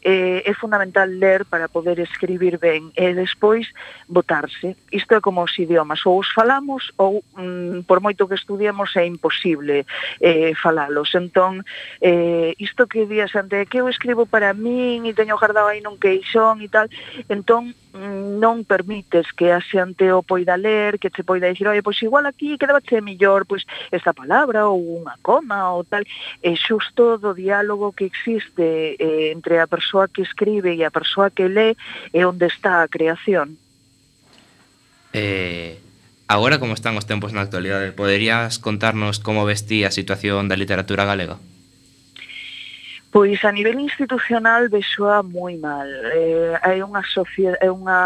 [0.04, 3.68] eh, é fundamental ler para poder escribir ben e despois
[4.08, 4.76] votarse.
[4.92, 9.06] Isto é como os idiomas, ou os falamos ou mm, por moito que estudiemos é
[9.06, 9.86] imposible
[10.22, 11.14] eh, falalos.
[11.16, 11.66] Entón,
[12.02, 15.98] eh, isto que días ante que eu escribo para min e teño guardado aí nun
[15.98, 16.88] queixón e tal,
[17.30, 21.98] entón non permites que a xente o poida ler, que che poida dicir, oi, pois
[22.06, 26.06] igual aquí quedabache mellor pois esta palabra ou unha coma ou tal,
[26.46, 31.34] é xusto do diálogo que existe eh, entre a persoa que escribe e a persoa
[31.34, 31.74] que lé
[32.14, 33.58] é onde está a creación.
[35.14, 35.82] Eh,
[36.30, 41.04] agora como están os tempos na actualidade, poderías contarnos como vestía a situación da literatura
[41.04, 41.42] galega?
[43.10, 45.88] Pois a nivel institucional vexoa moi mal.
[46.12, 47.00] Eh, hai unha
[47.64, 48.00] é unha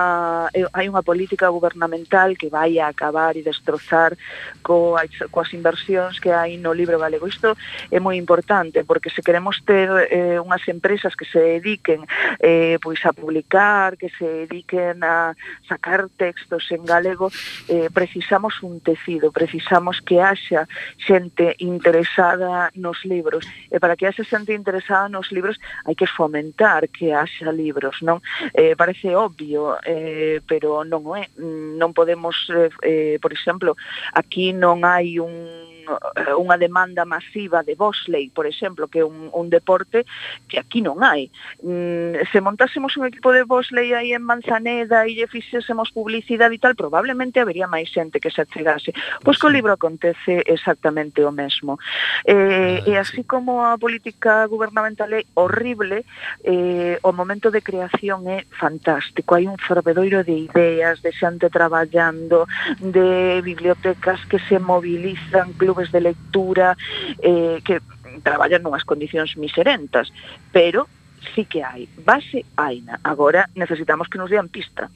[0.54, 4.14] eh, hai unha política gubernamental que vai a acabar e destrozar
[4.62, 7.26] coas, coas inversións que hai no libro galego.
[7.26, 7.58] Isto
[7.90, 12.06] é moi importante porque se queremos ter eh, unhas empresas que se dediquen
[12.38, 15.34] eh, pois a publicar, que se dediquen a
[15.66, 17.34] sacar textos en galego,
[17.66, 20.70] eh, precisamos un tecido, precisamos que haxa
[21.02, 23.50] xente interesada nos libros.
[23.74, 25.56] E para que haxa xente interesada xa nos libros
[25.88, 28.20] hai que fomentar que haxa libros, non?
[28.52, 31.32] Eh, parece obvio, eh, pero non o é.
[31.40, 33.80] Mm, non podemos, eh, eh, por exemplo,
[34.12, 39.30] aquí non hai un Eh, unha demanda masiva de vosley, por exemplo, que é un,
[39.34, 40.06] un deporte
[40.48, 41.30] que aquí non hai.
[41.64, 46.62] Mm, se montásemos un equipo de vosley aí en Manzaneda e lle fixésemos publicidade e
[46.62, 48.94] tal, probablemente habería máis xente que se achegase.
[49.26, 51.82] Pois co libro acontece exactamente o mesmo.
[52.26, 56.06] Eh, ah, e así como a política gubernamental é horrible,
[56.44, 59.36] eh, o momento de creación é fantástico.
[59.36, 62.46] Hai un fervedoiro de ideas, de xente traballando,
[62.80, 66.76] de bibliotecas que se movilizan, clubes clubes de lectura
[67.24, 67.80] eh, que
[68.28, 70.12] traballan nunhas condicións miserentas,
[70.52, 70.92] pero
[71.32, 73.00] sí que hai, base haina.
[73.08, 74.92] Agora necesitamos que nos dean pista.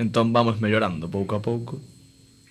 [0.00, 1.76] Entón vamos mellorando pouco a pouco.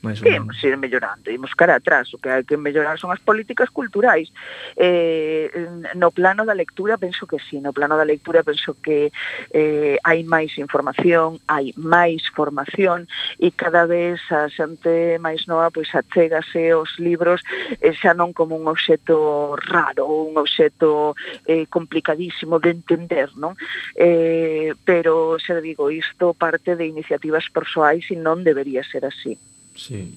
[0.02, 3.22] Mais que imos ir mellorando, imos cara atrás, o que hai que mellorar son as
[3.22, 4.34] políticas culturais.
[4.74, 5.46] Eh,
[5.94, 9.14] no plano da lectura penso que sí, no plano da lectura penso que
[9.54, 13.06] eh, hai máis información, hai máis formación
[13.38, 17.46] e cada vez a xente máis nova pois achégase os libros
[17.78, 21.14] eh, xa non como un obxeto raro, un obxeto
[21.46, 23.54] eh, complicadísimo de entender, non?
[23.94, 29.38] Eh, pero, xa digo, isto parte de iniciativas persoais e non debería ser así.
[29.76, 30.14] Sí.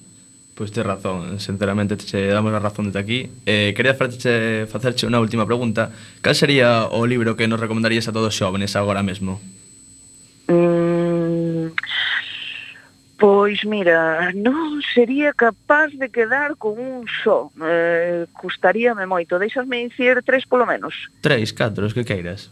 [0.55, 3.29] Pois pues tes razón, sinceramente che damos a razón desde aquí.
[3.45, 5.91] Eh, quería facerche, facerche unha última pregunta.
[6.23, 9.43] Cal sería o libro que nos recomendarías a todos os xóvenes agora mesmo?
[10.47, 11.75] Mm,
[13.19, 17.51] pois mira, non sería capaz de quedar con un só.
[17.59, 19.35] Eh, custaríame moito.
[19.35, 20.95] Deixasme dicir tres polo menos.
[21.19, 22.47] Tres, catro, os que queiras.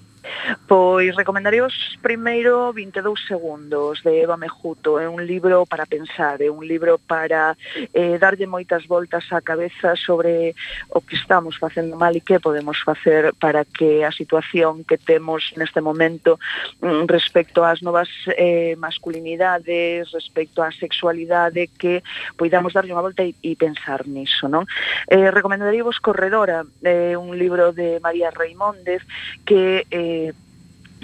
[0.68, 6.64] Pois recomendaríos primeiro 22 segundos de Eva Mejuto, é un libro para pensar, é un
[6.64, 7.56] libro para
[7.94, 10.56] eh, darlle moitas voltas á cabeza sobre
[10.90, 15.52] o que estamos facendo mal e que podemos facer para que a situación que temos
[15.60, 16.40] neste momento
[16.80, 18.08] mm, respecto ás novas
[18.40, 22.00] eh, masculinidades, respecto á sexualidade, que
[22.40, 24.64] poidamos darlle unha volta e, e pensar niso, non?
[25.12, 29.04] Eh, recomendaríos Corredora, eh, un libro de María Reimóndez
[29.44, 30.13] que eh,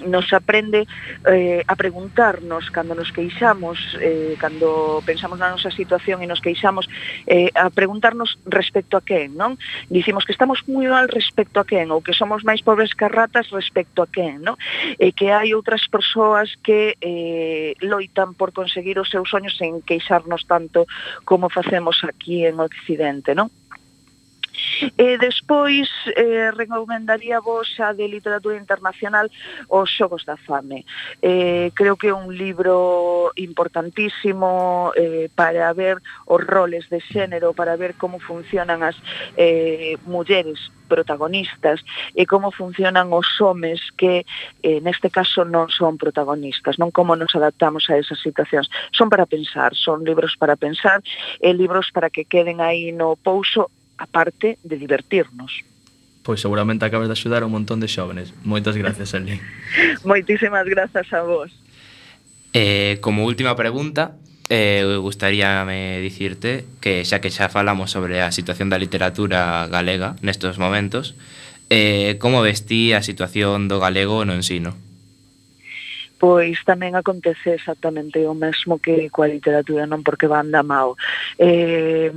[0.05, 0.88] nos aprende
[1.26, 6.88] eh, a preguntarnos cando nos queixamos, eh, cando pensamos na nosa situación e nos queixamos,
[7.28, 9.60] eh, a preguntarnos respecto a quen, non?
[9.91, 13.51] Dicimos que estamos moi mal respecto a quen, ou que somos máis pobres que ratas
[13.51, 14.55] respecto a quen, non?
[14.95, 20.47] E que hai outras persoas que eh, loitan por conseguir os seus sonhos sen queixarnos
[20.47, 20.88] tanto
[21.28, 23.51] como facemos aquí en Occidente, non?
[24.97, 29.28] E despois eh, recomendaría vos a de literatura internacional
[29.68, 30.86] Os Xogos da Fame.
[31.22, 37.76] Eh, creo que é un libro importantísimo eh, para ver os roles de xénero, para
[37.76, 38.95] ver como funcionan as
[39.36, 41.86] eh, mulleres protagonistas
[42.18, 44.26] e como funcionan os homes que
[44.66, 48.68] eh, neste caso non son protagonistas, non como nos adaptamos a esas situacións.
[48.91, 50.99] Son para pensar, son libros para pensar
[51.39, 53.70] e libros para que queden aí no pouso
[54.00, 55.64] aparte de divertirnos.
[56.24, 58.34] Pois seguramente acabas de axudar un montón de xóvenes.
[58.47, 59.39] Moitas gracias, Eli.
[60.08, 61.52] Moitísimas grazas a vos.
[62.54, 64.16] Eh, como última pregunta,
[64.50, 70.58] eh, gustaríame dicirte que xa que xa falamos sobre a situación da literatura galega nestos
[70.58, 71.14] momentos,
[71.70, 74.74] eh, como vestí a situación do galego no ensino?
[76.20, 81.00] pois tamén acontece exactamente o mesmo que coa literatura, non porque van da mao.
[81.39, 82.12] Eh,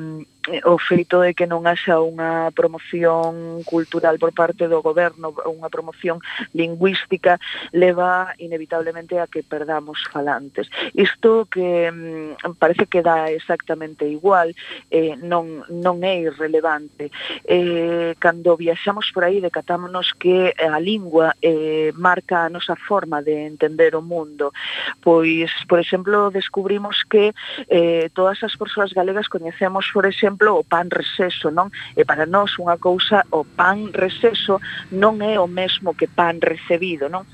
[0.50, 5.70] Eh, o feito de que non haxa unha promoción cultural por parte do goberno, unha
[5.70, 6.18] promoción
[6.50, 7.38] lingüística,
[7.70, 10.66] leva inevitablemente a que perdamos falantes.
[10.98, 14.50] Isto que mm, parece que dá exactamente igual,
[14.90, 17.14] eh, non, non é irrelevante.
[17.46, 23.46] Eh, cando viaxamos por aí, decatámonos que a lingua eh, marca a nosa forma de
[23.46, 24.50] entender o mundo.
[24.98, 27.30] Pois, por exemplo, descubrimos que
[27.70, 31.68] eh, todas as persoas galegas coñecemos, por exemplo, exemplo, o pan receso, non?
[31.96, 34.60] E para nós unha cousa, o pan receso
[34.90, 37.28] non é o mesmo que pan recebido, non?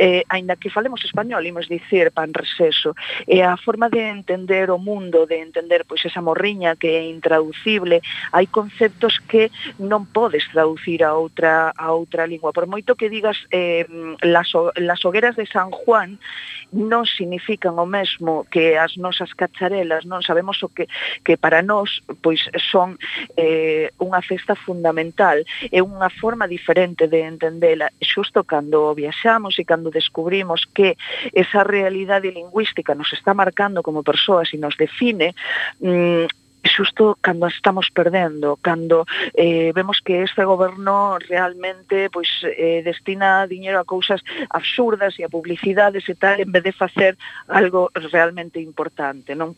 [0.00, 2.96] Eh, aínda que falemos español, imos dicir pan receso.
[3.28, 8.00] E a forma de entender o mundo, de entender pois esa morriña que é intraducible,
[8.32, 12.56] hai conceptos que non podes traducir a outra a outra lingua.
[12.56, 13.84] Por moito que digas eh,
[14.24, 16.16] las, las hogueras de San Juan,
[16.72, 20.20] non significan o mesmo que as nosas cacharelas, non?
[20.20, 20.84] Sabemos o que,
[21.24, 23.00] que para nós pois son
[23.36, 25.40] eh, unha festa fundamental,
[25.72, 30.96] é unha forma diferente de entendela, xusto cando viaxamos e cando descubrimos que
[31.32, 35.32] esa realidade lingüística nos está marcando como persoas e nos define,
[35.80, 39.04] mm, xusto cando estamos perdendo, cando
[39.34, 45.32] eh, vemos que este goberno realmente pois eh, destina diñeiro a cousas absurdas e a
[45.32, 49.56] publicidades e tal en vez de facer algo realmente importante, non?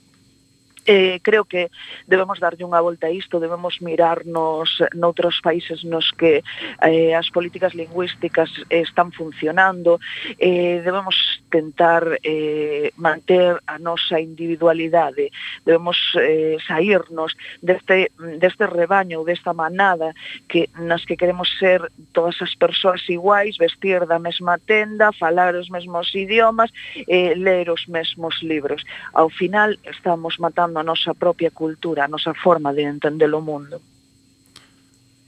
[0.87, 1.71] Eh, creo que
[2.09, 6.41] debemos darlle unha volta a isto, debemos mirarnos noutros países nos que
[6.81, 10.01] eh, as políticas lingüísticas están funcionando,
[10.41, 11.15] eh, debemos
[11.53, 15.29] tentar eh, manter a nosa individualidade,
[15.69, 18.11] debemos eh, sairnos deste,
[18.41, 20.17] deste rebaño, desta manada
[20.49, 25.69] que nas que queremos ser todas as persoas iguais, vestir da mesma tenda, falar os
[25.69, 26.73] mesmos idiomas,
[27.07, 28.81] eh, ler os mesmos libros.
[29.13, 33.79] Ao final estamos matando a nosa propia cultura, a nosa forma de entender o mundo.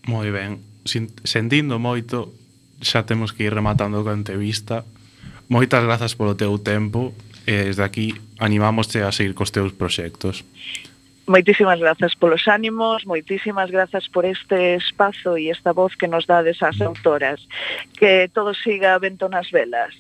[0.09, 0.59] Moi ben.
[1.22, 2.34] Sentindo moito,
[2.82, 4.82] xa temos que ir rematando a entrevista.
[5.46, 7.14] Moitas grazas polo teu tempo
[7.46, 10.42] e desde aquí animámoste a seguir cos teus proxectos.
[11.30, 16.59] Moitísimas grazas polos ánimos, moitísimas grazas por este espazo e esta voz que nos dades
[16.66, 17.46] ás autoras.
[17.94, 19.94] Que todo siga vento nas velas.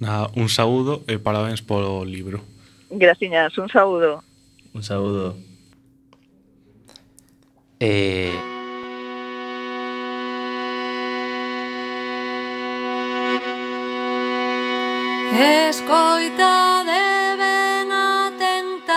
[0.00, 2.40] Nada, un saúdo e parabéns polo libro.
[2.88, 4.25] Graciñas, un saúdo.
[4.76, 5.34] Un saúdo.
[7.80, 8.30] Eh...
[15.68, 18.92] Escoita de ben atentas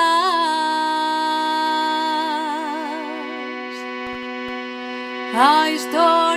[5.33, 6.28] A historia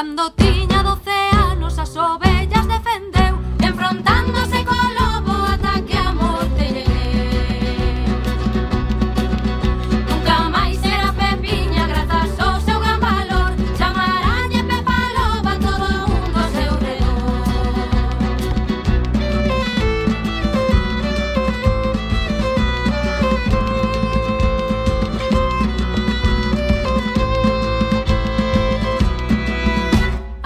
[0.00, 0.49] buscando ti.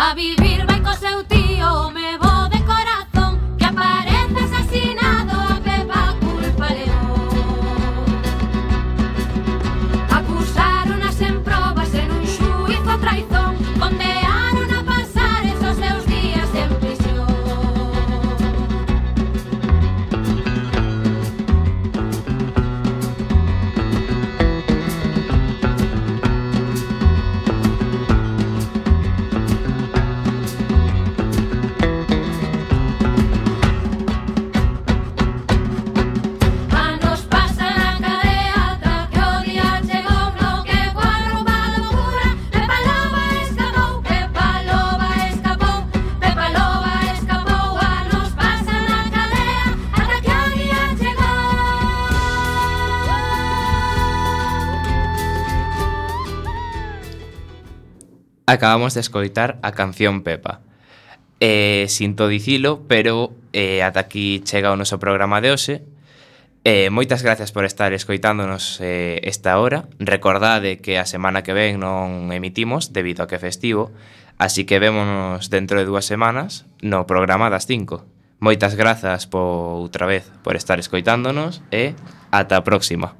[0.07, 0.44] I'll be
[58.55, 60.61] Acabamos de escoitar a canción Pepa.
[61.41, 65.83] Eh, sinto dicilo, pero eh, ata aquí chega o noso programa de hoxe.
[66.63, 69.91] Eh, moitas gracias por estar escoitándonos eh, esta hora.
[69.99, 73.91] Recordade que a semana que ven non emitimos debido a que festivo,
[74.39, 78.07] así que vémonos dentro de dúas semanas no programa das 5.
[78.39, 81.99] Moitas grazas por outra vez por estar escoitándonos e
[82.31, 83.19] ata a próxima.